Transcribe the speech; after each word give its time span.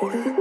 Holy. 0.00 0.39